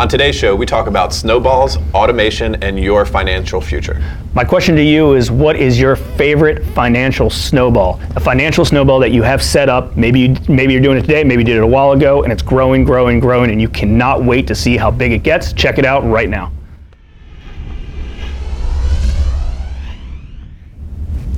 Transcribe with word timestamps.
On 0.00 0.08
today's 0.08 0.34
show, 0.34 0.56
we 0.56 0.64
talk 0.64 0.86
about 0.86 1.12
snowballs, 1.12 1.76
automation, 1.92 2.54
and 2.62 2.80
your 2.80 3.04
financial 3.04 3.60
future. 3.60 4.02
My 4.32 4.44
question 4.44 4.74
to 4.76 4.82
you 4.82 5.12
is 5.12 5.30
what 5.30 5.56
is 5.56 5.78
your 5.78 5.94
favorite 5.94 6.64
financial 6.68 7.28
snowball? 7.28 8.00
A 8.16 8.20
financial 8.20 8.64
snowball 8.64 8.98
that 9.00 9.10
you 9.10 9.22
have 9.22 9.42
set 9.42 9.68
up, 9.68 9.98
maybe 9.98 10.20
you, 10.20 10.36
maybe 10.48 10.72
you're 10.72 10.80
doing 10.80 10.96
it 10.96 11.02
today, 11.02 11.22
maybe 11.22 11.42
you 11.42 11.44
did 11.44 11.58
it 11.58 11.62
a 11.62 11.66
while 11.66 11.92
ago 11.92 12.22
and 12.22 12.32
it's 12.32 12.40
growing, 12.40 12.82
growing, 12.82 13.20
growing 13.20 13.50
and 13.50 13.60
you 13.60 13.68
cannot 13.68 14.24
wait 14.24 14.46
to 14.46 14.54
see 14.54 14.78
how 14.78 14.90
big 14.90 15.12
it 15.12 15.22
gets. 15.22 15.52
Check 15.52 15.76
it 15.76 15.84
out 15.84 16.02
right 16.04 16.30
now. 16.30 16.50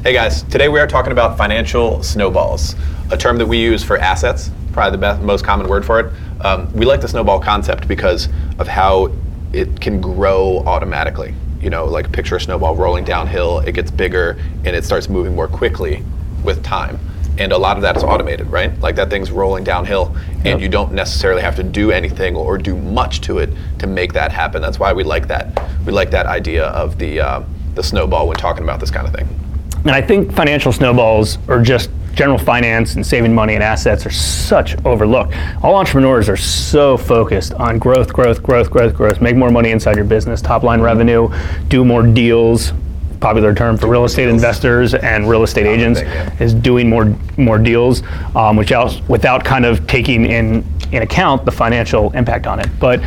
Hey 0.04 0.12
guys, 0.12 0.44
today 0.44 0.68
we 0.68 0.78
are 0.78 0.86
talking 0.86 1.10
about 1.10 1.36
financial 1.36 2.00
snowballs, 2.04 2.76
a 3.10 3.16
term 3.16 3.38
that 3.38 3.46
we 3.46 3.60
use 3.60 3.82
for 3.82 3.98
assets, 3.98 4.52
probably 4.72 4.92
the 4.92 5.00
best, 5.00 5.20
most 5.20 5.44
common 5.44 5.66
word 5.66 5.84
for 5.84 5.98
it. 5.98 6.12
Um, 6.42 6.72
we 6.72 6.84
like 6.84 7.00
the 7.00 7.08
snowball 7.08 7.40
concept 7.40 7.88
because 7.88 8.28
of 8.58 8.68
how 8.68 9.12
it 9.52 9.80
can 9.80 10.00
grow 10.00 10.62
automatically. 10.66 11.34
You 11.60 11.70
know, 11.70 11.84
like 11.84 12.10
picture 12.10 12.36
a 12.36 12.40
snowball 12.40 12.74
rolling 12.74 13.04
downhill, 13.04 13.60
it 13.60 13.72
gets 13.72 13.90
bigger 13.90 14.36
and 14.64 14.74
it 14.74 14.84
starts 14.84 15.08
moving 15.08 15.34
more 15.34 15.46
quickly 15.46 16.02
with 16.42 16.64
time. 16.64 16.98
And 17.38 17.52
a 17.52 17.58
lot 17.58 17.76
of 17.76 17.82
that 17.82 17.96
is 17.96 18.02
automated, 18.02 18.48
right? 18.48 18.78
Like 18.80 18.96
that 18.96 19.08
thing's 19.08 19.30
rolling 19.30 19.64
downhill 19.64 20.14
and 20.36 20.44
yep. 20.44 20.60
you 20.60 20.68
don't 20.68 20.92
necessarily 20.92 21.40
have 21.40 21.56
to 21.56 21.62
do 21.62 21.90
anything 21.90 22.36
or 22.36 22.58
do 22.58 22.76
much 22.76 23.20
to 23.22 23.38
it 23.38 23.50
to 23.78 23.86
make 23.86 24.12
that 24.12 24.32
happen. 24.32 24.60
That's 24.60 24.78
why 24.78 24.92
we 24.92 25.04
like 25.04 25.28
that. 25.28 25.66
We 25.86 25.92
like 25.92 26.10
that 26.10 26.26
idea 26.26 26.66
of 26.66 26.98
the, 26.98 27.20
uh, 27.20 27.42
the 27.74 27.82
snowball 27.82 28.28
when 28.28 28.36
talking 28.36 28.64
about 28.64 28.80
this 28.80 28.90
kind 28.90 29.06
of 29.06 29.14
thing. 29.14 29.28
And 29.84 29.92
I 29.92 30.02
think 30.02 30.32
financial 30.32 30.72
snowballs 30.72 31.38
are 31.48 31.62
just 31.62 31.90
general 32.14 32.38
finance 32.38 32.94
and 32.94 33.06
saving 33.06 33.34
money 33.34 33.54
and 33.54 33.62
assets 33.62 34.06
are 34.06 34.10
such 34.10 34.76
overlooked. 34.84 35.34
All 35.62 35.76
entrepreneurs 35.76 36.28
are 36.28 36.36
so 36.36 36.96
focused 36.96 37.54
on 37.54 37.78
growth, 37.78 38.12
growth, 38.12 38.42
growth, 38.42 38.70
growth, 38.70 38.94
growth. 38.94 39.20
Make 39.20 39.36
more 39.36 39.50
money 39.50 39.70
inside 39.70 39.96
your 39.96 40.04
business, 40.04 40.42
top 40.42 40.62
line 40.62 40.80
revenue, 40.80 41.32
do 41.68 41.84
more 41.84 42.02
deals. 42.02 42.72
Popular 43.20 43.54
term 43.54 43.78
for 43.78 43.86
real 43.86 44.04
estate 44.04 44.28
investors 44.28 44.94
and 44.94 45.28
real 45.28 45.44
estate 45.44 45.64
agents 45.64 46.00
is 46.40 46.52
doing 46.52 46.90
more 46.90 47.16
more 47.36 47.56
deals, 47.56 48.02
um, 48.34 48.56
which 48.56 48.72
else, 48.72 49.00
without 49.08 49.44
kind 49.44 49.64
of 49.64 49.86
taking 49.86 50.26
in 50.26 50.64
in 50.90 51.02
account 51.02 51.44
the 51.44 51.52
financial 51.52 52.10
impact 52.12 52.48
on 52.48 52.58
it. 52.58 52.68
But 52.80 53.00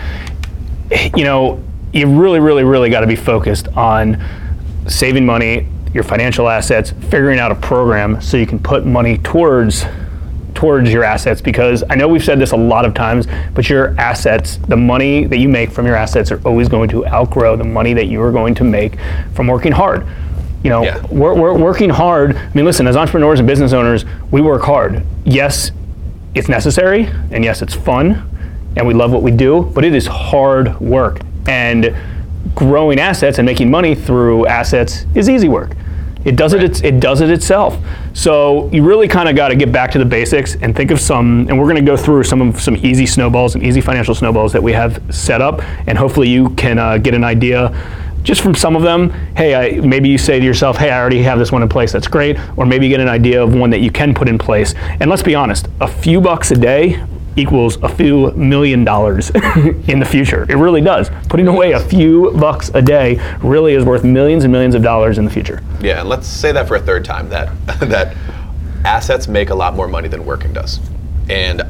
you 1.17 1.25
know, 1.25 1.62
you 1.92 2.08
really, 2.08 2.40
really, 2.40 2.64
really 2.64 2.90
got 2.90 3.02
to 3.02 3.08
be 3.08 3.17
focused 3.17 3.67
on 3.69 4.23
saving 4.88 5.25
money 5.25 5.67
your 5.96 6.04
financial 6.04 6.50
assets, 6.50 6.92
figuring 7.10 7.40
out 7.40 7.54
a 7.54 7.56
program 7.56 8.22
so 8.22 8.36
you 8.36 8.46
can 8.46 8.60
put 8.60 8.86
money 8.86 9.18
towards 9.20 9.86
towards 10.54 10.92
your 10.92 11.04
assets 11.04 11.42
because 11.42 11.84
I 11.90 11.96
know 11.96 12.08
we've 12.08 12.24
said 12.24 12.40
this 12.40 12.52
a 12.52 12.58
lot 12.58 12.86
of 12.86 12.94
times, 12.94 13.28
but 13.54 13.70
your 13.70 13.98
assets, 14.00 14.58
the 14.58 14.78
money 14.78 15.26
that 15.26 15.38
you 15.38 15.50
make 15.50 15.72
from 15.72 15.86
your 15.86 15.96
assets 15.96 16.32
are 16.32 16.42
always 16.46 16.70
going 16.70 16.90
to 16.90 17.06
outgrow 17.08 17.56
the 17.56 17.64
money 17.64 17.94
that 17.94 18.06
you 18.06 18.22
are 18.22 18.32
going 18.32 18.56
to 18.56 18.64
make 18.64 18.98
from 19.34 19.48
working 19.48 19.72
hard. 19.72 20.06
You 20.64 20.70
know, 20.70 20.84
yeah. 20.84 21.06
we're, 21.08 21.34
we're 21.34 21.58
working 21.58 21.90
hard. 21.90 22.36
I 22.36 22.54
mean, 22.54 22.66
listen, 22.66 22.88
as 22.88 22.96
entrepreneurs 22.96 23.40
and 23.40 23.48
business 23.48 23.74
owners, 23.74 24.06
we 24.32 24.42
work 24.42 24.64
hard. 24.64 25.04
Yes, 25.26 25.72
it's 26.34 26.50
necessary, 26.50 27.06
and 27.32 27.44
yes, 27.44 27.62
it's 27.62 27.74
fun, 27.74 28.30
and 28.76 28.88
we 28.88 28.94
love 28.94 29.12
what 29.12 29.24
we 29.24 29.32
do, 29.32 29.72
but 29.76 29.86
it 29.86 29.94
is 29.94 30.08
hard 30.08 30.80
work. 30.80 31.20
And 31.48 31.96
growing 32.56 33.00
assets 33.00 33.38
and 33.40 33.46
making 33.46 33.70
money 33.70 33.94
through 33.94 34.48
assets 34.48 35.06
is 35.14 35.30
easy 35.30 35.50
work. 35.50 35.72
It 36.26 36.36
does 36.36 36.54
right. 36.54 36.64
it. 36.64 36.84
It 36.84 37.00
does 37.00 37.22
it 37.22 37.30
itself. 37.30 37.78
So 38.14 38.70
you 38.72 38.84
really 38.84 39.08
kind 39.08 39.30
of 39.30 39.36
got 39.36 39.50
to 39.50 39.56
get 39.56 39.72
back 39.72 39.92
to 39.92 40.00
the 40.00 40.06
basics 40.06 40.56
and 40.56 40.76
think 40.76 40.92
of 40.92 41.00
some. 41.00 41.48
And 41.48 41.58
we're 41.58 41.66
going 41.66 41.78
to 41.78 41.81
go 41.81 41.95
through 41.95 42.23
some 42.23 42.42
of 42.42 42.59
some 42.59 42.76
easy 42.78 43.06
snowballs 43.06 43.56
and 43.56 43.64
easy 43.64 43.80
financial 43.80 44.16
snowballs 44.16 44.52
that 44.53 44.62
we 44.62 44.73
have 44.73 45.02
set 45.14 45.42
up, 45.42 45.62
and 45.88 45.98
hopefully 45.98 46.28
you 46.28 46.50
can 46.56 46.80
uh, 46.80 46.98
get 46.98 47.14
an 47.14 47.23
idea 47.23 47.72
just 48.26 48.42
from 48.42 48.56
some 48.56 48.76
of 48.76 48.81
them, 48.81 49.12
hey, 49.38 49.53
I, 49.53 49.80
maybe 49.81 50.09
you 50.09 50.18
say 50.18 50.40
to 50.40 50.46
yourself, 50.46 50.78
hey, 50.78 50.90
I 50.90 51.00
already 51.00 51.22
have 51.22 51.38
this 51.38 51.52
one 51.52 51.62
in 51.62 51.70
place, 51.70 51.92
that's 51.92 52.08
great. 52.08 52.38
Or 52.58 52.66
maybe 52.66 52.88
you 52.88 52.90
get 52.90 53.00
an 53.00 53.08
idea 53.08 53.42
of 53.42 53.53
one 53.53 53.69
that 53.69 53.81
you 53.81 53.92
can 53.92 54.16
put 54.16 54.28
in 54.28 54.40
place. 54.40 54.74
And 55.00 55.12
let's 55.12 55.22
be 55.22 55.36
honest, 55.36 55.68
a 55.80 55.88
few 55.88 56.19
bucks 56.19 56.50
a 56.50 56.56
day 56.56 57.06
equals 57.35 57.78
a 57.84 57.90
few 57.90 58.31
million 58.31 58.84
dollars 58.84 59.29
in 59.88 60.00
the 60.00 60.06
future. 60.06 60.46
It 60.50 60.56
really 60.56 60.81
does. 60.81 61.09
Putting 61.29 61.47
away 61.47 61.73
a 61.73 61.79
few 61.79 62.31
bucks 62.31 62.69
a 62.73 62.81
day 62.81 63.19
really 63.41 63.73
is 63.73 63.84
worth 63.84 64.03
millions 64.03 64.44
and 64.44 64.51
millions 64.51 64.75
of 64.75 64.81
dollars 64.81 65.18
in 65.18 65.25
the 65.25 65.31
future. 65.31 65.62
Yeah, 65.81 66.01
and 66.01 66.09
let's 66.09 66.28
say 66.28 66.51
that 66.51 66.68
for 66.68 66.75
a 66.75 66.81
third 66.81 67.06
time 67.06 67.29
that 67.29 67.51
that 67.81 68.16
assets 68.85 69.28
make 69.28 69.50
a 69.50 69.56
lot 69.56 69.75
more 69.75 69.88
money 69.88 70.07
than 70.07 70.25
working 70.25 70.53
does. 70.53 70.79
And 71.29 71.63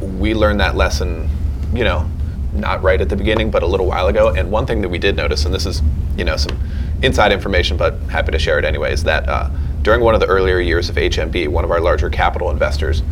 we 0.00 0.34
learned 0.34 0.60
that 0.60 0.76
lesson, 0.76 1.28
you 1.74 1.84
know, 1.84 2.08
not 2.52 2.82
right 2.82 3.00
at 3.00 3.08
the 3.08 3.16
beginning, 3.16 3.50
but 3.50 3.62
a 3.62 3.66
little 3.66 3.86
while 3.86 4.06
ago. 4.06 4.28
And 4.28 4.50
one 4.50 4.66
thing 4.66 4.80
that 4.82 4.88
we 4.88 4.98
did 4.98 5.16
notice, 5.16 5.44
and 5.44 5.54
this 5.54 5.66
is, 5.66 5.82
you 6.16 6.24
know, 6.24 6.36
some 6.36 6.58
inside 7.02 7.32
information, 7.32 7.76
but 7.76 7.98
happy 8.10 8.32
to 8.32 8.38
share 8.38 8.58
it 8.58 8.64
anyway, 8.64 8.92
is 8.92 9.02
that 9.04 9.28
uh, 9.28 9.50
during 9.82 10.00
one 10.00 10.14
of 10.14 10.20
the 10.20 10.26
earlier 10.26 10.60
years 10.60 10.88
of 10.88 10.96
HMB, 10.96 11.48
one 11.48 11.64
of 11.64 11.70
our 11.70 11.80
larger 11.80 12.10
capital 12.10 12.50
investors 12.50 13.02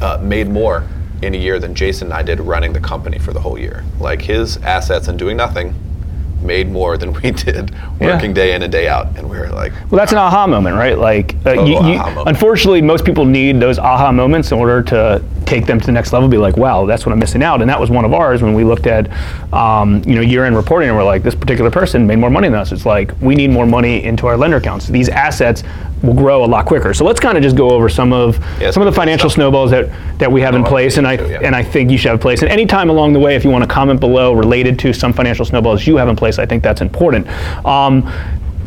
uh, 0.00 0.18
made 0.22 0.48
more 0.48 0.86
in 1.22 1.34
a 1.34 1.38
year 1.38 1.58
than 1.58 1.74
Jason 1.74 2.08
and 2.08 2.14
I 2.14 2.22
did 2.22 2.40
running 2.40 2.72
the 2.72 2.80
company 2.80 3.18
for 3.18 3.32
the 3.32 3.40
whole 3.40 3.58
year. 3.58 3.84
Like 4.00 4.20
his 4.20 4.56
assets 4.58 5.08
and 5.08 5.18
doing 5.18 5.36
nothing 5.36 5.74
made 6.42 6.68
more 6.68 6.98
than 6.98 7.12
we 7.22 7.30
did 7.30 7.70
working 8.00 8.30
yeah. 8.30 8.34
day 8.34 8.54
in 8.54 8.62
and 8.62 8.72
day 8.72 8.88
out, 8.88 9.16
and 9.16 9.30
we 9.30 9.38
were 9.38 9.48
like, 9.48 9.72
well, 9.90 9.98
that's 9.98 10.12
an 10.12 10.18
aha 10.18 10.46
moment, 10.46 10.76
right? 10.76 10.98
Like, 10.98 11.36
uh, 11.46 11.52
you, 11.52 11.74
you, 11.74 11.98
moment. 11.98 12.28
unfortunately, 12.28 12.82
most 12.82 13.04
people 13.04 13.24
need 13.24 13.60
those 13.60 13.78
aha 13.78 14.10
moments 14.10 14.50
in 14.50 14.58
order 14.58 14.82
to 14.82 15.24
take 15.52 15.66
them 15.66 15.78
to 15.78 15.86
the 15.86 15.92
next 15.92 16.12
level. 16.12 16.28
Be 16.28 16.38
like, 16.38 16.56
wow, 16.56 16.86
that's 16.86 17.04
what 17.04 17.12
I'm 17.12 17.18
missing 17.18 17.42
out, 17.42 17.60
and 17.60 17.68
that 17.68 17.78
was 17.78 17.90
one 17.90 18.04
of 18.04 18.12
ours 18.14 18.42
when 18.42 18.54
we 18.54 18.64
looked 18.64 18.86
at, 18.86 19.10
um, 19.52 20.02
you 20.06 20.14
know, 20.14 20.20
year-end 20.20 20.56
reporting, 20.56 20.88
and 20.88 20.96
we're 20.96 21.04
like, 21.04 21.22
this 21.22 21.34
particular 21.34 21.70
person 21.70 22.06
made 22.06 22.16
more 22.16 22.30
money 22.30 22.48
than 22.48 22.58
us. 22.58 22.72
It's 22.72 22.86
like 22.86 23.12
we 23.20 23.34
need 23.34 23.50
more 23.50 23.66
money 23.66 24.02
into 24.02 24.26
our 24.26 24.36
lender 24.36 24.56
accounts. 24.56 24.88
These 24.88 25.08
assets 25.08 25.62
will 26.02 26.14
grow 26.14 26.44
a 26.44 26.46
lot 26.54 26.66
quicker. 26.66 26.94
So 26.94 27.04
let's 27.04 27.20
kind 27.20 27.36
of 27.36 27.42
just 27.42 27.56
go 27.56 27.70
over 27.70 27.88
some 27.88 28.12
of 28.12 28.38
yeah, 28.60 28.70
some 28.70 28.82
of 28.82 28.92
the 28.92 28.98
financial 28.98 29.28
stuff. 29.28 29.36
snowballs 29.36 29.70
that, 29.70 29.90
that 30.18 30.32
we 30.32 30.40
have 30.40 30.54
in 30.54 30.64
place, 30.64 30.96
and 30.96 31.06
I 31.06 31.16
too, 31.16 31.28
yeah. 31.28 31.40
and 31.42 31.54
I 31.54 31.62
think 31.62 31.90
you 31.90 31.98
should 31.98 32.08
have 32.08 32.18
in 32.18 32.22
place. 32.22 32.42
And 32.42 32.50
anytime 32.50 32.90
along 32.90 33.12
the 33.12 33.20
way, 33.20 33.36
if 33.36 33.44
you 33.44 33.50
want 33.50 33.62
to 33.62 33.70
comment 33.70 34.00
below 34.00 34.32
related 34.32 34.78
to 34.80 34.92
some 34.92 35.12
financial 35.12 35.44
snowballs 35.44 35.86
you 35.86 35.96
have 35.96 36.08
in 36.08 36.16
place, 36.16 36.38
I 36.38 36.46
think 36.46 36.62
that's 36.62 36.80
important. 36.80 37.28
Um, 37.64 38.10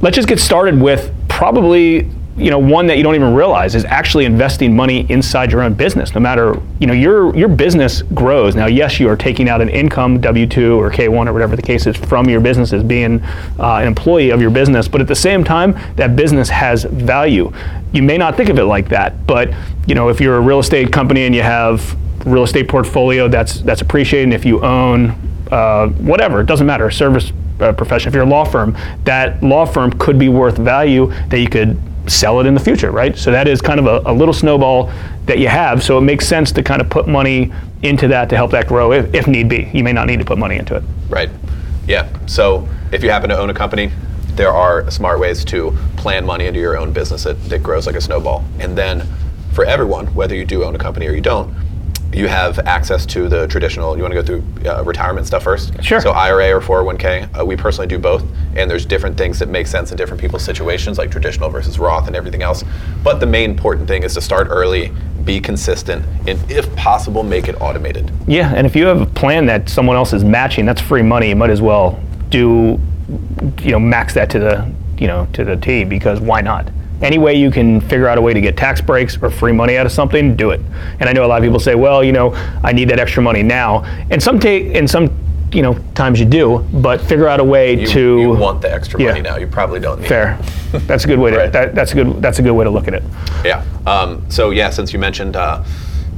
let's 0.02 0.16
just 0.16 0.28
get 0.28 0.40
started 0.40 0.79
with 0.79 1.12
probably 1.28 2.09
you 2.38 2.50
know 2.50 2.59
one 2.59 2.85
that 2.88 2.97
you 2.97 3.03
don't 3.03 3.16
even 3.16 3.34
realize 3.34 3.75
is 3.75 3.85
actually 3.85 4.25
investing 4.25 4.75
money 4.75 5.06
inside 5.09 5.51
your 5.51 5.62
own 5.62 5.73
business. 5.73 6.13
No 6.13 6.19
matter 6.19 6.62
you 6.79 6.88
know 6.88 6.94
your 6.94 7.35
your 7.35 7.47
business 7.47 8.01
grows. 8.01 8.56
Now 8.56 8.66
yes 8.66 9.00
you 9.00 9.07
are 9.07 9.16
taking 9.16 9.47
out 9.47 9.62
an 9.62 9.69
income 9.69 10.19
w2 10.19 10.78
or 10.78 10.91
k1 10.91 11.28
or 11.28 11.34
whatever 11.34 11.56
the 11.56 11.62
case 11.62 11.88
is 11.88 11.96
from 11.96 12.29
your 12.29 12.41
business 12.41 12.73
as 12.73 12.84
being 12.84 13.23
uh, 13.57 13.78
an 13.78 13.88
employee 13.88 14.31
of 14.31 14.41
your 14.41 14.51
business 14.51 14.88
but 14.88 15.00
at 15.00 15.07
the 15.07 15.16
same 15.16 15.44
time 15.44 15.79
that 15.96 16.16
business 16.16 16.50
has 16.50 16.84
value. 16.84 17.51
You 17.94 18.03
may 18.03 18.18
not 18.18 18.35
think 18.35 18.50
of 18.50 18.59
it 18.59 18.66
like 18.66 18.90
that 18.90 19.25
but 19.25 19.53
you 19.88 19.96
know 19.96 20.09
if 20.09 20.19
you're 20.19 20.35
a 20.35 20.41
real 20.41 20.59
estate 20.59 20.91
company 20.91 21.25
and 21.25 21.34
you 21.34 21.41
have 21.41 21.96
real 22.25 22.44
estate 22.44 22.67
portfolio 22.67 23.29
that's 23.29 23.62
that's 23.62 23.81
appreciating 23.81 24.34
if 24.34 24.44
you 24.44 24.62
own 24.62 25.12
uh, 25.52 25.88
whatever 25.88 26.41
it 26.41 26.47
doesn't 26.47 26.67
matter 26.67 26.88
a 26.88 26.91
service 26.91 27.31
uh, 27.62 27.72
profession 27.72 28.09
if 28.09 28.13
you're 28.13 28.23
a 28.23 28.28
law 28.28 28.44
firm 28.44 28.75
that 29.06 29.41
law 29.41 29.63
firm 29.63 29.91
could 29.91 30.19
be 30.19 30.28
worth 30.28 30.57
value 30.57 31.13
that 31.29 31.40
you 31.40 31.47
could 31.47 31.79
sell 32.07 32.39
it 32.39 32.45
in 32.45 32.53
the 32.53 32.59
future, 32.59 32.91
right? 32.91 33.17
So 33.17 33.31
that 33.31 33.47
is 33.47 33.61
kind 33.61 33.79
of 33.79 33.85
a, 33.85 34.11
a, 34.11 34.13
little 34.13 34.33
snowball 34.33 34.91
that 35.25 35.39
you 35.39 35.47
have. 35.47 35.83
So 35.83 35.97
it 35.97 36.01
makes 36.01 36.27
sense 36.27 36.51
to 36.53 36.63
kind 36.63 36.81
of 36.81 36.89
put 36.89 37.07
money 37.07 37.51
into 37.83 38.07
that 38.09 38.29
to 38.29 38.35
help 38.35 38.51
that 38.51 38.67
grow 38.67 38.91
if, 38.91 39.13
if 39.13 39.27
need 39.27 39.49
be. 39.49 39.69
You 39.73 39.83
may 39.83 39.93
not 39.93 40.07
need 40.07 40.19
to 40.19 40.25
put 40.25 40.38
money 40.38 40.57
into 40.57 40.75
it. 40.75 40.83
Right. 41.09 41.29
Yeah. 41.88 42.09
So 42.27 42.67
if 42.91 43.03
you 43.03 43.09
happen 43.09 43.29
to 43.29 43.38
own 43.38 43.49
a 43.49 43.53
company, 43.53 43.91
there 44.35 44.51
are 44.51 44.89
smart 44.91 45.19
ways 45.19 45.45
to 45.45 45.77
plan 45.97 46.25
money 46.25 46.45
into 46.45 46.59
your 46.59 46.77
own 46.77 46.91
business 46.91 47.23
that, 47.23 47.41
that 47.45 47.63
grows 47.63 47.88
like 47.88 47.95
a 47.95 48.01
snowball. 48.01 48.43
And 48.59 48.77
then 48.77 49.07
for 49.53 49.66
everyone, 49.66 50.07
whether 50.13 50.35
you 50.35 50.45
do 50.45 50.63
own 50.63 50.75
a 50.75 50.79
company 50.79 51.07
or 51.07 51.11
you 51.11 51.22
don't, 51.22 51.55
you 52.16 52.28
have 52.30 52.59
access 52.59 53.06
to 53.08 53.28
the 53.28 53.46
traditional. 53.48 53.98
You 53.98 54.03
want 54.03 54.14
to 54.14 54.22
go 54.22 54.26
through 54.26 54.70
uh, 54.70 54.84
retirement 54.84 55.28
stuff 55.28 55.44
first? 55.44 55.84
Sure. 55.84 56.00
So 56.00 56.12
IRA 56.12 56.56
or 56.56 56.62
401k. 56.62 57.40
Uh, 57.40 57.46
we 57.46 57.58
personally 57.58 57.88
do 57.88 58.00
both, 58.00 58.23
and 58.56 58.72
there's 58.72 58.85
different 58.85 59.17
things 59.17 59.38
that 59.40 59.50
make 59.50 59.67
sense 59.67 59.91
in 59.91 59.97
different 59.97 60.22
people's 60.22 60.44
situations, 60.44 60.97
like 60.97 61.12
traditional 61.12 61.50
versus 61.50 61.78
Roth 61.78 62.08
and 62.08 62.16
everything 62.16 62.41
else. 62.41 62.64
But 63.03 63.20
the 63.20 63.26
main 63.26 63.52
important 63.52 63.88
thing 63.88 64.03
is 64.03 64.14
to 64.14 64.22
start 64.22 64.47
early, 64.50 64.94
be 65.26 65.41
consistent, 65.41 66.06
and 66.28 66.40
if 66.50 66.73
possible, 66.76 67.22
make 67.22 67.50
it 67.50 67.59
automated. 67.62 68.09
Yeah, 68.28 68.53
and 68.56 68.66
if 68.66 68.76
you 68.76 68.85
have 68.85 69.02
a 69.02 69.06
plan 69.06 69.46
that 69.47 69.68
someone 69.68 69.97
else 69.97 70.14
is 70.14 70.23
matching, 70.23 70.66
that's 70.66 70.82
free 70.82 71.02
money. 71.02 71.29
You 71.29 71.35
might 71.35 71.50
as 71.50 71.61
well 71.61 72.02
do, 72.29 72.79
you 73.61 73.72
know, 73.72 73.79
max 73.79 74.14
that 74.14 74.29
to 74.29 74.40
the, 74.40 74.73
you 74.97 75.08
know, 75.08 75.28
to 75.34 75.44
the 75.44 75.58
T 75.58 75.84
because 75.84 76.22
why 76.22 76.40
not? 76.40 76.70
Any 77.02 77.18
way 77.18 77.36
you 77.36 77.52
can 77.52 77.82
figure 77.82 78.08
out 78.08 78.18
a 78.18 78.22
way 78.22 78.34
to 78.34 78.42
get 78.42 78.58
tax 78.58 78.82
breaks 78.82 79.18
or 79.22 79.30
free 79.30 79.52
money 79.52 79.78
out 79.78 79.86
of 79.86 79.92
something, 79.92 80.36
do 80.36 80.52
it. 80.52 80.62
And 81.00 81.09
I 81.09 81.14
know 81.14 81.26
a 81.26 81.28
lot 81.28 81.38
of 81.38 81.44
people 81.44 81.59
say, 81.59 81.76
well, 81.76 82.03
you 82.03 82.12
know, 82.12 82.34
I 82.64 82.72
need 82.72 82.90
that 82.90 83.00
extra 83.00 83.22
money 83.22 83.44
now. 83.44 83.84
And 84.09 84.22
some 84.22 84.40
take, 84.40 84.76
and 84.76 84.90
some, 84.90 85.09
you 85.52 85.62
know, 85.62 85.78
times 85.94 86.20
you 86.20 86.26
do, 86.26 86.59
but 86.74 87.02
figure 87.02 87.28
out 87.28 87.40
a 87.40 87.44
way 87.44 87.80
you, 87.80 87.88
to. 87.88 88.20
You 88.20 88.30
want 88.32 88.62
the 88.62 88.72
extra 88.72 89.00
yeah. 89.00 89.09
money 89.09 89.22
now. 89.22 89.38
You 89.38 89.47
probably 89.47 89.80
don't 89.80 90.02
need 90.02 90.08
Fair. 90.08 90.40
It. 90.74 90.88
That's 90.88 91.06
a 91.06 91.08
good 91.08 91.20
way 91.20 91.32
to. 91.32 91.38
right. 91.38 91.52
that, 91.52 91.76
that's 91.76 91.92
a 91.94 91.96
good. 91.96 92.22
That's 92.22 92.40
a 92.40 92.42
good 92.42 92.52
way 92.52 92.66
to 92.66 92.70
look 92.70 92.88
at 92.88 92.94
it. 92.94 93.03
Yeah. 93.46 93.64
Um, 93.86 94.30
so 94.30 94.50
yeah, 94.50 94.70
since 94.70 94.92
you 94.92 95.00
mentioned 95.00 95.36
uh, 95.36 95.64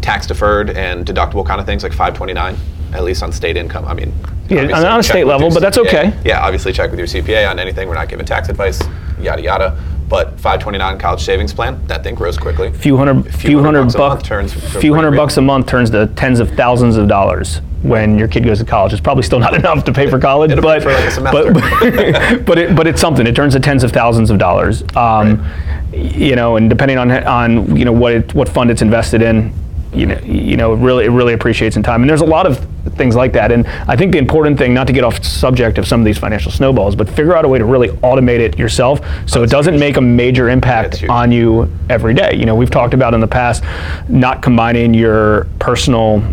tax 0.01 0.25
deferred 0.25 0.71
and 0.71 1.05
deductible 1.05 1.45
kind 1.45 1.59
of 1.59 1.65
things 1.65 1.83
like 1.83 1.91
529, 1.91 2.55
at 2.93 3.03
least 3.03 3.21
on 3.23 3.31
state 3.31 3.57
income. 3.57 3.85
I 3.85 3.93
mean, 3.93 4.13
Yeah, 4.49 4.61
on 4.61 4.99
a 4.99 5.03
state 5.03 5.25
level, 5.25 5.51
but 5.51 5.59
that's 5.59 5.77
okay. 5.77 6.17
Yeah, 6.23 6.43
obviously 6.43 6.73
check 6.73 6.89
with 6.91 6.99
your 6.99 7.07
CPA 7.07 7.49
on 7.49 7.59
anything. 7.59 7.87
We're 7.87 7.95
not 7.95 8.09
giving 8.09 8.25
tax 8.25 8.49
advice, 8.49 8.81
yada 9.19 9.41
yada. 9.41 9.77
But 10.09 10.39
529 10.39 10.97
college 10.99 11.21
savings 11.23 11.53
plan, 11.53 11.85
that 11.87 12.01
thing 12.03 12.15
grows 12.15 12.37
quickly. 12.37 12.71
few 12.71 12.95
hundred, 12.95 13.23
few 13.23 13.49
few 13.49 13.63
hundred 13.63 13.79
hundred 13.79 13.83
bucks 13.83 13.95
a 13.95 13.99
month 13.99 14.23
turns 14.23 14.53
few 14.81 14.93
hundred 14.95 15.17
bucks 15.17 15.35
a 15.37 15.41
month 15.41 15.67
turns 15.67 15.89
to 15.89 16.07
tens 16.07 16.39
of 16.39 16.49
thousands 16.51 16.95
of 16.95 17.07
dollars 17.09 17.59
when 17.81 18.17
your 18.17 18.27
kid 18.29 18.45
goes 18.45 18.59
to 18.59 18.65
college. 18.65 18.93
It's 18.93 19.01
probably 19.01 19.23
still 19.23 19.39
not 19.39 19.53
enough 19.61 19.83
to 19.83 19.91
pay 19.91 20.09
for 20.09 20.17
college, 20.17 20.51
It'll 20.51 20.63
but 20.63 20.81
for, 20.81 20.93
like, 20.93 21.03
a 21.05 21.11
semester. 21.11 21.53
but 21.53 22.45
but, 22.45 22.57
it, 22.57 22.75
but 22.75 22.87
it's 22.87 23.01
something. 23.01 23.27
It 23.27 23.35
turns 23.35 23.53
to 23.53 23.59
tens 23.59 23.83
of 23.83 23.91
thousands 23.91 24.29
of 24.29 24.37
dollars. 24.37 24.83
Um, 24.95 25.45
You 25.93 26.35
know, 26.35 26.55
and 26.57 26.69
depending 26.69 26.97
on 26.97 27.11
on 27.11 27.75
you 27.75 27.83
know 27.85 27.93
what 27.93 28.13
it, 28.13 28.33
what 28.33 28.47
fund 28.47 28.69
it's 28.71 28.81
invested 28.81 29.21
in, 29.21 29.53
you 29.93 30.05
know, 30.05 30.19
you 30.19 30.55
know, 30.57 30.73
it 30.73 30.77
really 30.77 31.05
it 31.05 31.09
really 31.09 31.33
appreciates 31.33 31.75
in 31.75 31.83
time. 31.83 32.01
And 32.01 32.09
there's 32.09 32.21
a 32.21 32.25
lot 32.25 32.45
of 32.45 32.65
things 32.91 33.15
like 33.15 33.33
that. 33.33 33.51
And 33.51 33.67
I 33.87 33.95
think 33.95 34.11
the 34.11 34.17
important 34.17 34.57
thing, 34.57 34.73
not 34.73 34.87
to 34.87 34.93
get 34.93 35.03
off 35.03 35.23
subject 35.23 35.77
of 35.77 35.87
some 35.87 35.99
of 36.01 36.05
these 36.05 36.17
financial 36.17 36.51
snowballs, 36.51 36.95
but 36.95 37.07
figure 37.09 37.35
out 37.35 37.45
a 37.45 37.47
way 37.47 37.59
to 37.59 37.65
really 37.65 37.89
automate 37.89 38.39
it 38.39 38.57
yourself 38.57 39.01
so 39.25 39.43
it 39.43 39.49
doesn't 39.49 39.79
make 39.79 39.97
a 39.97 40.01
major 40.01 40.49
impact 40.49 40.97
huge. 40.97 41.09
on 41.09 41.31
you 41.31 41.71
every 41.89 42.13
day. 42.13 42.35
You 42.35 42.45
know, 42.45 42.55
we've 42.55 42.71
talked 42.71 42.93
about 42.93 43.13
in 43.13 43.19
the 43.19 43.27
past 43.27 43.63
not 44.09 44.41
combining 44.41 44.93
your 44.93 45.45
personal 45.59 46.23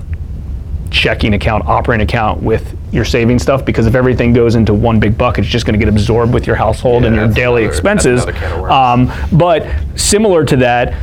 checking 0.90 1.34
account, 1.34 1.66
operating 1.66 2.04
account 2.04 2.40
with 2.42 2.76
your 2.92 3.04
saving 3.04 3.38
stuff 3.40 3.64
because 3.64 3.86
if 3.86 3.96
everything 3.96 4.32
goes 4.32 4.54
into 4.54 4.72
one 4.72 5.00
big 5.00 5.18
bucket, 5.18 5.42
it's 5.44 5.50
just 5.52 5.66
going 5.66 5.78
to 5.78 5.84
get 5.84 5.92
absorbed 5.92 6.32
with 6.32 6.46
your 6.46 6.54
household 6.54 7.02
Yeah, 7.02 7.08
and 7.08 7.16
your 7.16 7.28
daily 7.28 7.62
another- 7.62 7.72
expenses. 7.74 8.22
another 8.22 8.38
can 8.38 8.52
of 8.52 8.60
worms. 8.60 9.10
Um, 9.10 9.38
but 9.38 9.66
similar 9.96 10.44
to 10.44 10.56
that, 10.58 10.94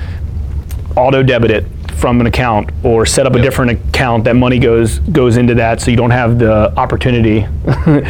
auto 0.95 1.23
debit 1.23 1.51
it 1.51 1.65
from 2.01 2.19
an 2.19 2.25
account 2.25 2.71
or 2.83 3.05
set 3.05 3.27
up 3.27 3.35
a 3.35 3.41
different 3.41 3.71
account 3.71 4.23
that 4.23 4.35
money 4.35 4.57
goes 4.57 4.97
goes 4.99 5.37
into 5.37 5.53
that 5.53 5.79
so 5.79 5.91
you 5.91 5.95
don't 5.95 6.09
have 6.09 6.39
the 6.39 6.73
opportunity 6.77 7.41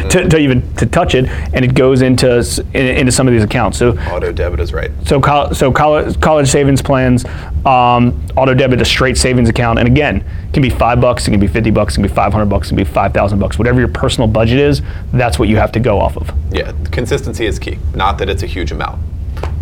to, 0.08 0.26
to 0.30 0.38
even 0.38 0.62
to 0.76 0.86
touch 0.86 1.14
it 1.14 1.26
and 1.52 1.62
it 1.62 1.74
goes 1.74 2.00
into 2.00 2.28
s- 2.38 2.58
in- 2.58 2.96
into 2.96 3.12
some 3.12 3.28
of 3.28 3.34
these 3.34 3.44
accounts 3.44 3.76
so 3.76 3.90
Auto 4.10 4.32
debit 4.32 4.60
is 4.60 4.72
right. 4.72 4.90
so, 5.04 5.20
col- 5.20 5.54
so 5.54 5.70
college, 5.70 6.18
college 6.20 6.48
savings 6.48 6.80
plans, 6.80 7.26
um, 7.66 8.18
auto 8.34 8.54
debit, 8.54 8.80
a 8.80 8.84
straight 8.84 9.18
savings 9.18 9.50
account, 9.50 9.78
and 9.78 9.86
again, 9.86 10.16
it 10.16 10.52
can 10.54 10.62
be 10.62 10.70
five 10.70 10.98
bucks, 11.00 11.28
it 11.28 11.30
can 11.30 11.38
be 11.40 11.46
fifty 11.46 11.70
bucks, 11.70 11.92
it 11.94 11.96
can 11.96 12.02
be 12.02 12.08
five 12.08 12.32
hundred 12.32 12.46
bucks, 12.46 12.68
it 12.68 12.70
can 12.70 12.76
be 12.78 12.84
five 12.84 13.12
thousand 13.12 13.38
bucks. 13.40 13.58
Whatever 13.58 13.78
your 13.78 13.88
personal 13.88 14.26
budget 14.26 14.58
is, 14.58 14.80
that's 15.12 15.38
what 15.38 15.48
you 15.50 15.58
have 15.58 15.70
to 15.72 15.80
go 15.80 16.00
off 16.00 16.16
of. 16.16 16.30
Yeah, 16.50 16.72
consistency 16.90 17.44
is 17.44 17.58
key. 17.58 17.78
Not 17.94 18.16
that 18.18 18.28
it's 18.30 18.42
a 18.42 18.46
huge 18.46 18.72
amount. 18.72 19.00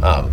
Um, 0.03 0.31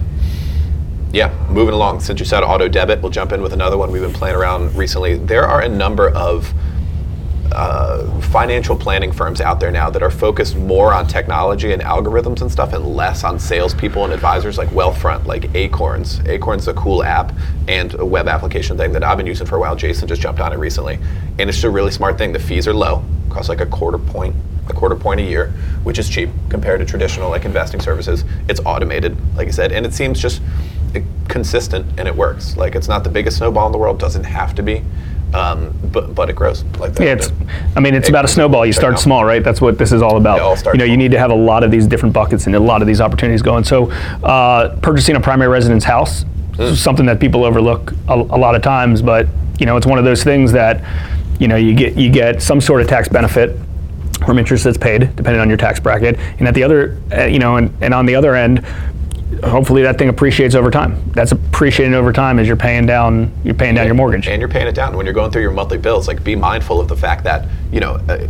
yeah, 1.12 1.34
moving 1.50 1.74
along. 1.74 2.02
Since 2.02 2.20
you 2.20 2.26
said 2.26 2.44
auto 2.44 2.68
debit, 2.68 3.02
we'll 3.02 3.12
jump 3.12 3.32
in 3.32 3.42
with 3.42 3.54
another 3.54 3.78
one 3.78 3.92
we've 3.92 4.02
been 4.02 4.14
playing 4.14 4.36
around 4.36 4.76
recently. 4.76 5.18
There 5.18 5.46
are 5.46 5.62
a 5.62 5.70
number 5.70 6.10
of 6.10 6.54
uh, 7.54 8.20
financial 8.22 8.76
planning 8.76 9.12
firms 9.12 9.40
out 9.40 9.60
there 9.60 9.72
now 9.72 9.90
that 9.90 10.04
are 10.04 10.12
focused 10.12 10.56
more 10.58 10.94
on 10.94 11.08
technology 11.08 11.72
and 11.72 11.82
algorithms 11.82 12.42
and 12.42 12.52
stuff, 12.52 12.74
and 12.74 12.86
less 12.86 13.24
on 13.24 13.40
salespeople 13.40 14.04
and 14.04 14.14
advisors 14.14 14.58
like 14.58 14.68
Wealthfront, 14.70 15.26
like 15.26 15.50
Acorns. 15.56 16.20
Acorns 16.28 16.64
is 16.64 16.68
a 16.68 16.74
cool 16.74 17.04
app 17.04 17.34
and 17.68 17.94
a 17.96 18.06
web 18.06 18.28
application 18.28 18.78
thing 18.78 18.92
that 18.92 19.04
I've 19.04 19.18
been 19.18 19.28
using 19.28 19.48
for 19.48 19.56
a 19.56 19.60
while. 19.60 19.76
Jason 19.76 20.08
just 20.08 20.22
jumped 20.22 20.42
on 20.42 20.52
it 20.52 20.58
recently, 20.58 21.00
and 21.40 21.50
it's 21.50 21.58
just 21.58 21.64
a 21.64 21.70
really 21.70 21.92
smart 21.92 22.18
thing. 22.18 22.34
The 22.34 22.40
fees 22.40 22.68
are 22.68 22.74
low, 22.74 23.04
cost 23.30 23.50
like 23.50 23.62
a 23.62 23.66
quarter 23.66 23.98
point, 23.98 24.36
a 24.68 24.74
quarter 24.74 24.96
point 24.96 25.22
a 25.22 25.24
year, 25.24 25.48
which 25.84 25.98
is 26.00 26.10
cheap 26.10 26.30
compared 26.50 26.80
to 26.82 26.86
traditional 26.86 27.30
like 27.30 27.46
investing 27.46 27.80
services. 27.80 28.26
It's 28.50 28.60
automated, 28.66 29.18
like 29.36 29.48
I 29.48 29.52
said, 29.52 29.72
and 29.72 29.86
it 29.86 29.94
seems 29.94 30.22
just 30.22 30.42
consistent 31.28 31.86
and 32.00 32.08
it 32.08 32.16
works. 32.16 32.58
Like 32.58 32.76
it's 32.76 32.88
not 32.88 33.04
the 33.04 33.10
biggest 33.10 33.38
snowball 33.38 33.66
in 33.66 33.72
the 33.72 33.78
world, 33.78 34.00
doesn't 34.00 34.24
have 34.24 34.56
to 34.56 34.64
be. 34.64 34.84
Um, 35.34 35.78
but 35.92 36.16
but 36.16 36.30
it 36.30 36.38
grows 36.38 36.64
like 36.80 36.94
that. 36.94 37.04
Yeah, 37.04 37.14
it's, 37.14 37.32
I 37.76 37.82
mean, 37.82 37.94
it's 37.94 38.08
about 38.08 38.24
a 38.24 38.30
snowball. 38.30 38.66
You 38.66 38.72
start 38.72 38.98
small, 38.98 39.26
right? 39.26 39.44
That's 39.44 39.60
what 39.60 39.78
this 39.78 39.92
is 39.92 40.02
all 40.02 40.16
about. 40.16 40.40
All 40.40 40.56
you 40.74 40.80
know, 40.80 40.86
you 40.86 40.96
need 40.96 41.12
to 41.12 41.20
have 41.20 41.32
a 41.32 41.36
lot 41.36 41.64
of 41.64 41.72
these 41.72 41.86
different 41.86 42.14
buckets 42.14 42.46
and 42.46 42.56
a 42.56 42.60
lot 42.60 42.82
of 42.82 42.88
these 42.88 43.02
opportunities 43.02 43.42
going. 43.42 43.66
So, 43.66 43.92
uh, 44.24 44.78
purchasing 44.82 45.18
a 45.18 45.20
primary 45.20 45.50
residence 45.50 45.84
house 45.84 46.24
is 46.58 46.82
something 46.82 47.06
that 47.08 47.20
people 47.20 47.44
overlook 47.44 47.92
a, 48.08 48.14
a 48.14 48.40
lot 48.40 48.56
of 48.56 48.62
times, 48.62 49.02
but 49.02 49.28
you 49.60 49.66
know, 49.66 49.76
it's 49.76 49.86
one 49.86 50.00
of 50.00 50.06
those 50.06 50.24
things 50.24 50.54
that 50.54 50.82
you 51.42 51.50
know 51.50 51.58
you 51.58 51.74
get 51.74 51.98
you 51.98 52.10
get 52.10 52.42
some 52.42 52.62
sort 52.62 52.82
of 52.82 52.88
tax 52.88 53.10
benefit 53.10 53.58
from 54.26 54.40
interest 54.40 54.64
that's 54.64 54.78
paid, 54.78 55.14
depending 55.16 55.42
on 55.42 55.50
your 55.50 55.58
tax 55.58 55.80
bracket, 55.80 56.18
and 56.40 56.48
at 56.48 56.54
the 56.54 56.64
other, 56.64 56.98
uh, 57.12 57.26
you 57.26 57.40
know, 57.40 57.58
and, 57.58 57.72
and 57.82 57.94
on 57.94 58.06
the 58.06 58.16
other 58.16 58.34
end. 58.36 58.66
Hopefully 59.44 59.82
that 59.84 59.98
thing 59.98 60.10
appreciates 60.10 60.56
over 60.56 60.72
time. 60.72 61.02
That's 61.12 61.32
appreciating 61.32 61.94
over 61.94 62.14
time 62.14 62.40
as 62.40 62.48
you're 62.48 62.56
paying 62.56 62.86
down 62.86 63.32
you're 63.44 63.54
paying 63.54 63.76
down 63.76 63.86
your 63.86 63.96
mortgage. 63.96 64.28
and 64.28 64.40
you're 64.40 64.50
paying 64.50 64.68
it 64.68 64.76
down 64.76 64.96
when 64.96 65.06
you're 65.06 65.14
going 65.14 65.32
through 65.32 65.42
your 65.42 65.52
monthly 65.52 65.78
bills. 65.78 66.08
Like, 66.08 66.24
be 66.24 66.36
mindful 66.36 66.80
of 66.80 66.88
the 66.88 66.96
fact 66.96 67.24
that 67.24 67.48
you 67.72 67.80
know 67.80 68.00
uh, 68.10 68.28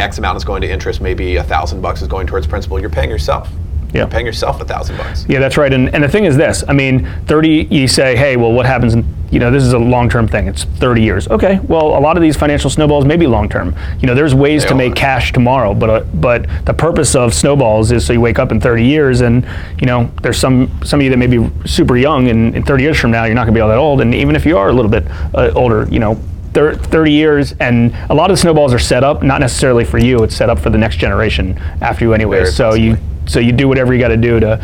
X 0.00 0.18
amount 0.18 0.36
is 0.36 0.44
going 0.44 0.60
to 0.62 0.70
interest. 0.70 1.00
Maybe 1.00 1.36
a 1.36 1.44
thousand 1.44 1.80
bucks 1.80 2.02
is 2.02 2.08
going 2.08 2.26
towards 2.26 2.46
principal. 2.46 2.80
You're 2.80 2.90
paying 2.90 3.10
yourself. 3.10 3.48
Yeah. 3.92 4.00
You're 4.02 4.08
paying 4.08 4.26
yourself 4.26 4.60
a 4.60 4.64
thousand 4.64 4.98
bucks. 4.98 5.24
Yeah, 5.28 5.38
that's 5.38 5.56
right. 5.56 5.72
And, 5.72 5.94
and 5.94 6.04
the 6.04 6.08
thing 6.08 6.24
is 6.24 6.36
this 6.36 6.62
I 6.68 6.72
mean, 6.74 7.08
30, 7.26 7.68
you 7.70 7.88
say, 7.88 8.16
hey, 8.16 8.36
well, 8.36 8.52
what 8.52 8.66
happens 8.66 8.94
in, 8.94 9.04
you 9.30 9.38
know, 9.38 9.50
this 9.50 9.62
is 9.62 9.72
a 9.72 9.78
long 9.78 10.08
term 10.08 10.26
thing. 10.26 10.48
It's 10.48 10.64
30 10.64 11.02
years. 11.02 11.28
Okay, 11.28 11.58
well, 11.60 11.98
a 11.98 12.00
lot 12.00 12.16
of 12.16 12.22
these 12.22 12.36
financial 12.36 12.70
snowballs 12.70 13.04
may 13.04 13.16
be 13.16 13.26
long 13.26 13.48
term. 13.48 13.74
You 14.00 14.06
know, 14.06 14.14
there's 14.14 14.34
ways 14.34 14.62
They 14.62 14.70
to 14.70 14.74
make 14.74 14.94
cash 14.94 15.32
tomorrow, 15.32 15.74
but 15.74 15.90
uh, 15.90 16.04
but 16.14 16.46
the 16.64 16.74
purpose 16.74 17.14
of 17.14 17.34
snowballs 17.34 17.92
is 17.92 18.06
so 18.06 18.12
you 18.12 18.20
wake 18.20 18.38
up 18.38 18.52
in 18.52 18.60
30 18.60 18.84
years 18.84 19.20
and, 19.20 19.46
you 19.80 19.86
know, 19.86 20.10
there's 20.22 20.38
some, 20.38 20.70
some 20.84 21.00
of 21.00 21.04
you 21.04 21.10
that 21.10 21.16
may 21.16 21.26
be 21.26 21.50
super 21.66 21.96
young 21.96 22.28
and 22.28 22.54
in 22.54 22.62
30 22.62 22.82
years 22.82 22.98
from 22.98 23.10
now, 23.10 23.24
you're 23.24 23.34
not 23.34 23.44
going 23.44 23.54
to 23.54 23.58
be 23.58 23.60
all 23.60 23.68
that 23.68 23.78
old. 23.78 24.00
And 24.00 24.14
even 24.14 24.34
if 24.36 24.46
you 24.46 24.56
are 24.56 24.68
a 24.68 24.72
little 24.72 24.90
bit 24.90 25.04
uh, 25.34 25.52
older, 25.54 25.86
you 25.90 25.98
know, 25.98 26.20
30 26.54 27.12
years 27.12 27.52
and 27.60 27.94
a 28.10 28.14
lot 28.14 28.30
of 28.30 28.36
the 28.36 28.40
snowballs 28.40 28.74
are 28.74 28.80
set 28.80 29.04
up 29.04 29.22
not 29.22 29.40
necessarily 29.40 29.84
for 29.84 29.98
you 29.98 30.24
it's 30.24 30.34
set 30.34 30.50
up 30.50 30.58
for 30.58 30.70
the 30.70 30.78
next 30.78 30.96
generation 30.96 31.56
after 31.80 32.04
you 32.04 32.12
anyway 32.14 32.38
Very 32.38 32.50
so 32.50 32.74
you 32.74 32.96
so 33.26 33.38
you 33.38 33.52
do 33.52 33.68
whatever 33.68 33.94
you 33.94 34.00
got 34.00 34.08
to 34.08 34.16
do 34.16 34.40
to 34.40 34.58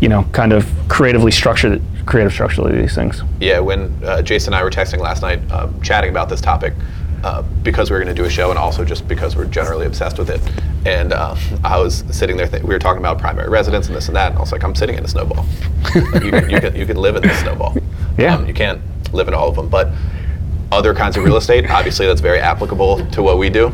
you 0.00 0.08
know 0.08 0.24
kind 0.32 0.52
of 0.52 0.68
creatively 0.88 1.30
structure 1.30 1.70
the, 1.70 1.82
creative 2.06 2.32
structurally 2.32 2.80
these 2.80 2.94
things 2.94 3.22
Yeah, 3.38 3.60
when 3.60 3.94
uh, 4.02 4.22
Jason 4.22 4.54
and 4.54 4.60
I 4.60 4.64
were 4.64 4.70
texting 4.70 4.98
last 4.98 5.20
night, 5.20 5.40
um, 5.52 5.80
chatting 5.82 6.10
about 6.10 6.30
this 6.30 6.40
topic, 6.40 6.72
uh, 7.22 7.42
because 7.62 7.90
we 7.90 7.94
were 7.98 8.02
going 8.02 8.14
to 8.14 8.20
do 8.20 8.26
a 8.26 8.30
show, 8.30 8.48
and 8.50 8.58
also 8.58 8.84
just 8.84 9.06
because 9.06 9.36
we're 9.36 9.44
generally 9.44 9.86
obsessed 9.86 10.18
with 10.18 10.30
it. 10.30 10.40
And 10.86 11.12
uh, 11.12 11.36
I 11.64 11.78
was 11.78 12.04
sitting 12.10 12.36
there, 12.36 12.48
th- 12.48 12.62
we 12.62 12.70
were 12.70 12.78
talking 12.78 13.00
about 13.00 13.18
primary 13.18 13.50
residence 13.50 13.88
and 13.88 13.96
this 13.96 14.06
and 14.06 14.16
that, 14.16 14.28
and 14.30 14.38
I 14.38 14.40
was 14.40 14.52
like, 14.52 14.64
I'm 14.64 14.74
sitting 14.74 14.96
in 14.96 15.04
a 15.04 15.08
snowball. 15.08 15.44
like 16.12 16.24
you, 16.24 16.30
can, 16.30 16.48
you, 16.48 16.60
can, 16.60 16.76
you 16.76 16.86
can 16.86 16.96
live 16.96 17.16
in 17.16 17.22
this 17.22 17.38
snowball. 17.40 17.76
Yeah. 18.18 18.34
Um, 18.34 18.48
you 18.48 18.52
can't 18.52 18.80
live 19.12 19.28
in 19.28 19.34
all 19.34 19.48
of 19.48 19.54
them, 19.54 19.68
but 19.68 19.92
other 20.72 20.92
kinds 20.92 21.16
of 21.16 21.22
real 21.22 21.36
estate, 21.36 21.70
obviously, 21.70 22.04
that's 22.04 22.20
very 22.20 22.40
applicable 22.40 23.06
to 23.12 23.22
what 23.22 23.38
we 23.38 23.48
do. 23.48 23.72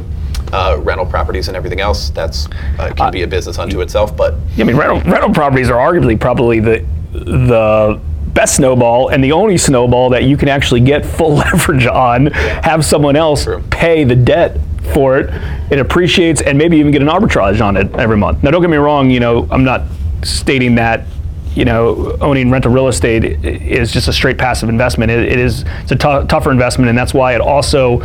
Uh, 0.52 0.78
rental 0.82 1.06
properties 1.06 1.48
and 1.48 1.56
everything 1.56 1.80
else, 1.80 2.10
that's 2.10 2.46
uh, 2.78 2.92
can 2.96 3.10
be 3.10 3.22
a 3.22 3.26
business 3.26 3.58
unto 3.58 3.80
itself, 3.80 4.16
but 4.16 4.34
I 4.56 4.62
mean, 4.62 4.76
rental, 4.76 5.00
rental 5.10 5.32
properties 5.32 5.68
are 5.68 5.92
arguably 5.92 6.18
probably 6.18 6.60
the 6.60 6.84
the 7.12 8.00
best 8.34 8.56
snowball 8.56 9.08
and 9.08 9.22
the 9.22 9.32
only 9.32 9.56
snowball 9.56 10.10
that 10.10 10.24
you 10.24 10.36
can 10.36 10.48
actually 10.48 10.80
get 10.80 11.06
full 11.06 11.34
leverage 11.34 11.86
on. 11.86 12.26
Have 12.26 12.84
someone 12.84 13.16
else 13.16 13.44
True. 13.44 13.62
pay 13.70 14.04
the 14.04 14.16
debt 14.16 14.58
for 14.92 15.18
it. 15.18 15.32
It 15.70 15.78
appreciates 15.78 16.42
and 16.42 16.58
maybe 16.58 16.76
even 16.76 16.92
get 16.92 17.00
an 17.00 17.08
arbitrage 17.08 17.64
on 17.64 17.76
it 17.76 17.94
every 17.94 18.16
month. 18.16 18.42
Now, 18.42 18.50
don't 18.50 18.60
get 18.60 18.70
me 18.70 18.76
wrong. 18.76 19.10
You 19.10 19.20
know, 19.20 19.48
I'm 19.50 19.64
not 19.64 19.82
stating 20.22 20.74
that. 20.74 21.06
You 21.54 21.64
know, 21.64 22.16
owning 22.20 22.50
rental 22.50 22.72
real 22.72 22.88
estate 22.88 23.22
is 23.44 23.92
just 23.92 24.08
a 24.08 24.12
straight 24.12 24.38
passive 24.38 24.68
investment. 24.68 25.12
It, 25.12 25.28
it 25.30 25.38
is 25.38 25.64
it's 25.82 25.92
a 25.92 25.96
tougher 25.96 26.50
investment, 26.50 26.88
and 26.88 26.98
that's 26.98 27.14
why 27.14 27.36
it 27.36 27.40
also 27.40 28.00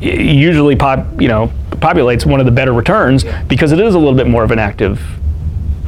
usually 0.00 0.76
pop, 0.76 1.20
you 1.20 1.28
know 1.28 1.50
populates 1.70 2.24
one 2.24 2.40
of 2.40 2.46
the 2.46 2.52
better 2.52 2.72
returns 2.72 3.24
because 3.48 3.72
it 3.72 3.80
is 3.80 3.94
a 3.94 3.98
little 3.98 4.14
bit 4.14 4.26
more 4.26 4.42
of 4.44 4.50
an 4.50 4.58
active 4.58 5.00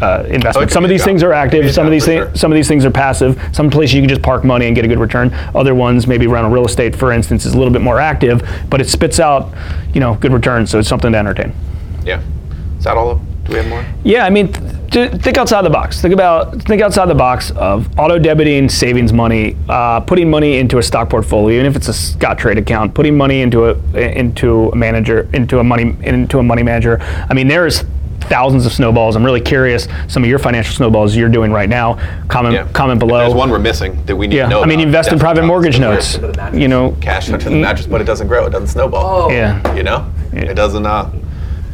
uh, 0.03 0.25
investment. 0.29 0.71
Some 0.71 0.85
of 0.85 0.91
these 0.91 1.05
things 1.05 1.23
are 1.23 1.33
It 1.33 1.37
can 1.37 1.51
be 1.51 1.59
active. 1.59 1.75
Some 1.75 1.87
of 1.87 1.93
these 1.93 2.05
things 2.05 2.27
sure. 2.27 2.37
some 2.37 2.53
of 2.53 2.57
these 2.57 2.69
things 2.69 2.85
are 2.85 2.91
passive. 2.91 3.41
Some 3.53 3.71
places 3.71 3.95
you 3.95 4.03
can 4.03 4.09
just 4.09 4.21
park 4.23 4.45
money 4.45 4.67
and 4.67 4.75
get 4.77 4.85
a 4.85 4.89
good 4.89 4.99
return. 4.99 5.33
Other 5.55 5.75
ones, 5.75 6.07
maybe 6.07 6.27
rental 6.27 6.51
real 6.53 6.67
estate, 6.67 6.95
for 6.95 7.13
instance, 7.13 7.47
is 7.47 7.55
a 7.55 7.59
little 7.59 7.73
bit 7.73 7.81
more 7.83 7.99
active, 7.99 8.47
but 8.69 8.81
it 8.81 8.89
spits 8.91 9.21
out 9.21 9.53
you 9.95 10.01
know 10.01 10.15
good 10.17 10.33
returns. 10.33 10.71
So 10.71 10.79
it's 10.79 10.89
something 10.89 11.13
to 11.13 11.19
entertain. 11.19 11.55
yeah. 12.05 12.21
Is 12.79 12.85
that 12.85 12.97
all? 12.99 13.17
Do 13.45 13.53
we 13.53 13.55
have 13.59 13.69
more? 13.69 13.87
Yeah, 14.05 14.27
I 14.27 14.31
mean, 14.31 14.53
th- 14.53 14.76
think 14.91 15.39
outside 15.39 15.63
the 15.63 15.71
box. 15.71 16.01
Think 16.01 16.15
about 16.15 16.63
think 16.63 16.83
outside 16.83 17.07
the 17.07 17.15
box 17.15 17.51
of 17.53 17.89
auto 17.99 18.19
debiting 18.19 18.71
savings 18.71 19.13
money, 19.13 19.57
uh, 19.69 20.01
putting 20.01 20.31
money 20.31 20.59
into 20.59 20.79
a 20.79 20.83
stock 20.83 21.09
portfolio, 21.11 21.55
even 21.57 21.67
if 21.67 21.77
it's 21.77 21.89
a 21.89 21.93
Scottrade 21.93 22.59
account, 22.59 22.95
putting 22.95 23.17
money 23.17 23.41
into 23.43 23.67
a 23.67 23.75
into 24.19 24.71
a 24.71 24.77
manager, 24.77 25.29
into 25.33 25.59
a 25.59 25.65
money 25.65 25.97
into 26.03 26.39
a 26.39 26.43
money 26.43 26.63
manager. 26.63 26.99
I 27.01 27.35
mean, 27.35 27.49
there's 27.49 27.85
thousands 28.21 28.67
of 28.67 28.73
snowballs. 28.73 29.15
I'm 29.15 29.25
really 29.25 29.41
curious 29.41 29.87
some 30.09 30.25
of 30.25 30.29
your 30.29 30.41
financial 30.41 30.75
snowballs 30.75 31.15
you're 31.15 31.29
doing 31.29 31.53
right 31.53 31.69
now. 31.69 31.95
Comment 32.29 32.55
Yeah. 32.55 32.67
comment 32.73 32.97
If 32.97 33.07
below. 33.09 33.19
There's 33.21 33.35
one 33.35 33.51
we're 33.51 33.59
missing 33.61 34.03
that 34.07 34.17
we 34.17 34.27
need 34.27 34.37
yeah, 34.37 34.45
to 34.45 34.49
know. 34.51 34.63
I 34.63 34.67
mean, 34.67 34.79
about. 34.81 34.87
invest 34.89 35.13
in 35.13 35.19
private 35.19 35.45
mortgage 35.45 35.79
notes. 35.79 36.19
You 36.53 36.67
know, 36.69 36.97
Cash 37.01 37.29
into 37.29 37.51
the 37.51 37.57
mattress, 37.57 37.87
but 37.87 38.01
it 38.01 38.05
doesn't 38.05 38.27
grow. 38.27 38.47
It 38.47 38.51
doesn't 38.51 38.69
snowball. 38.69 39.31
yeah. 39.31 39.75
You 39.75 39.85
know, 39.85 40.11
Yeah. 40.33 40.43
it 40.51 40.55
doesn't. 40.55 40.85
Uh, 40.87 41.09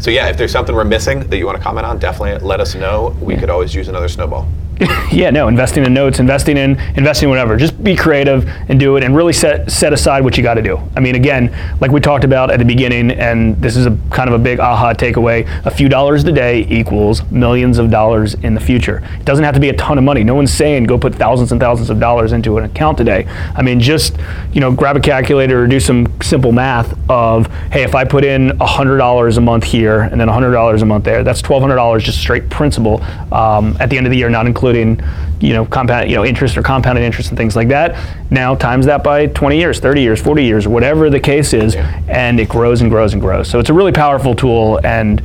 so 0.02 0.11
yeah, 0.11 0.26
if 0.26 0.37
there's 0.37 0.50
something 0.50 0.75
we're 0.75 0.82
missing 0.82 1.21
that 1.28 1.37
you 1.38 1.47
want 1.47 1.56
to 1.56 1.62
comment 1.62 1.87
on, 1.87 1.97
definitely 2.00 2.44
let 2.44 2.59
us 2.59 2.75
know. 2.75 3.16
We 3.21 3.37
could 3.37 3.50
always 3.50 3.73
use 3.73 3.87
another 3.87 4.09
snowball. 4.09 4.49
yeah, 5.12 5.30
no, 5.30 5.48
investing 5.48 5.84
in 5.84 5.94
notes, 5.94 6.18
investing 6.18 6.56
in 6.56 6.78
investing 6.96 7.26
in 7.26 7.30
whatever. 7.30 7.56
Just 7.56 7.82
be 7.84 7.94
creative 7.94 8.48
and 8.68 8.80
do 8.80 8.96
it, 8.96 9.04
and 9.04 9.14
really 9.14 9.32
set 9.32 9.70
set 9.70 9.92
aside 9.92 10.24
what 10.24 10.36
you 10.36 10.42
got 10.42 10.54
to 10.54 10.62
do. 10.62 10.78
I 10.96 11.00
mean, 11.00 11.14
again, 11.14 11.54
like 11.80 11.90
we 11.90 12.00
talked 12.00 12.24
about 12.24 12.50
at 12.50 12.58
the 12.58 12.64
beginning, 12.64 13.12
and 13.12 13.60
this 13.62 13.76
is 13.76 13.86
a 13.86 13.96
kind 14.10 14.28
of 14.28 14.34
a 14.34 14.42
big 14.42 14.58
aha 14.58 14.92
takeaway. 14.94 15.46
A 15.64 15.70
few 15.70 15.88
dollars 15.88 16.24
a 16.24 16.32
day 16.32 16.66
equals 16.68 17.22
millions 17.30 17.78
of 17.78 17.90
dollars 17.90 18.34
in 18.34 18.54
the 18.54 18.60
future. 18.60 19.02
It 19.20 19.24
doesn't 19.24 19.44
have 19.44 19.54
to 19.54 19.60
be 19.60 19.68
a 19.68 19.76
ton 19.76 19.98
of 19.98 20.04
money. 20.04 20.24
No 20.24 20.34
one's 20.34 20.52
saying 20.52 20.84
go 20.84 20.98
put 20.98 21.14
thousands 21.14 21.52
and 21.52 21.60
thousands 21.60 21.88
of 21.88 22.00
dollars 22.00 22.32
into 22.32 22.58
an 22.58 22.64
account 22.64 22.98
today. 22.98 23.26
I 23.54 23.62
mean, 23.62 23.78
just 23.78 24.16
you 24.52 24.60
know, 24.60 24.72
grab 24.72 24.96
a 24.96 25.00
calculator 25.00 25.62
or 25.62 25.66
do 25.68 25.78
some 25.78 26.20
simple 26.22 26.50
math 26.50 26.98
of, 27.08 27.46
hey, 27.70 27.82
if 27.82 27.94
I 27.94 28.04
put 28.04 28.24
in 28.24 28.58
hundred 28.58 28.98
dollars 28.98 29.36
a 29.36 29.40
month 29.40 29.64
here 29.64 30.00
and 30.00 30.20
then 30.20 30.28
hundred 30.28 30.52
dollars 30.52 30.82
a 30.82 30.86
month 30.86 31.04
there, 31.04 31.22
that's 31.22 31.40
twelve 31.40 31.62
hundred 31.62 31.76
dollars 31.76 32.02
just 32.02 32.18
straight 32.18 32.50
principal 32.50 33.00
um, 33.32 33.76
at 33.78 33.88
the 33.88 33.96
end 33.96 34.06
of 34.06 34.10
the 34.10 34.16
year, 34.16 34.28
not 34.28 34.46
including 34.46 34.72
you 34.76 35.52
know 35.52 35.64
compound 35.67 36.09
you 36.11 36.17
know 36.17 36.25
interest 36.25 36.57
or 36.57 36.62
compounded 36.62 37.05
interest 37.05 37.31
and 37.31 37.38
things 37.38 37.57
like 37.57 37.69
that. 37.69 37.97
Now 38.31 38.55
times 38.55 38.87
that 38.87 39.02
by 39.02 39.26
20 39.26 39.59
years, 39.59 39.81
30 39.81 40.00
years, 40.00 40.21
40 40.21 40.45
years, 40.45 40.69
whatever 40.69 41.11
the 41.11 41.21
case 41.21 41.52
is, 41.52 41.75
and 42.09 42.38
it 42.41 42.49
grows 42.49 42.81
and 42.81 42.91
grows 42.91 43.12
and 43.12 43.23
grows. 43.23 43.49
So 43.49 43.59
it's 43.59 43.71
a 43.71 43.75
really 43.75 43.93
powerful 43.93 44.35
tool, 44.35 44.81
and 44.85 45.23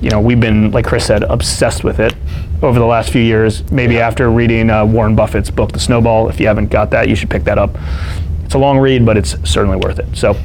you 0.00 0.10
know 0.10 0.20
we've 0.20 0.40
been 0.40 0.70
like 0.70 0.86
Chris 0.86 1.06
said, 1.06 1.22
obsessed 1.24 1.84
with 1.84 2.00
it 2.00 2.14
over 2.62 2.78
the 2.78 2.86
last 2.86 3.10
few 3.10 3.22
years. 3.22 3.70
Maybe 3.70 3.98
after 3.98 4.30
reading 4.30 4.70
uh, 4.70 4.84
Warren 4.84 5.14
Buffett's 5.14 5.50
book, 5.50 5.72
The 5.72 5.80
Snowball. 5.80 6.28
If 6.28 6.40
you 6.40 6.46
haven't 6.46 6.68
got 6.68 6.90
that, 6.90 7.08
you 7.08 7.16
should 7.16 7.30
pick 7.30 7.44
that 7.44 7.58
up. 7.58 7.76
It's 8.44 8.54
a 8.54 8.58
long 8.58 8.78
read, 8.78 9.06
but 9.06 9.16
it's 9.16 9.36
certainly 9.48 9.76
worth 9.76 9.98
it. 9.98 10.16
So. 10.16 10.36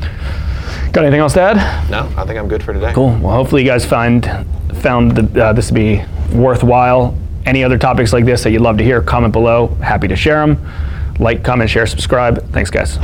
Got 0.92 1.04
anything 1.04 1.20
else 1.20 1.34
to 1.34 1.42
add? 1.42 1.89
No, 1.92 2.10
I 2.15 2.25
think 2.25 2.39
I'm 2.39 2.48
good 2.48 2.63
for 2.63 2.72
today. 2.72 2.94
Cool. 2.94 3.10
Well, 3.18 3.34
hopefully 3.34 3.63
you 3.63 3.68
guys 3.68 3.86
find 3.86 4.25
found 4.75 5.12
the, 5.12 5.46
uh, 5.46 5.51
this 5.51 5.68
to 5.68 5.74
be 5.74 6.01
worthwhile. 6.32 7.18
Any 7.45 7.63
other 7.63 7.77
topics 7.77 8.11
like 8.11 8.25
this 8.25 8.43
that 8.43 8.51
you'd 8.51 8.61
love 8.61 8.77
to 8.77 8.83
hear, 8.83 9.01
comment 9.01 9.33
below. 9.33 9.67
Happy 9.81 10.07
to 10.07 10.15
share 10.15 10.45
them. 10.45 10.57
Like, 11.19 11.43
comment, 11.43 11.69
share, 11.69 11.85
subscribe. 11.85 12.51
Thanks, 12.51 12.69
guys. 12.69 12.97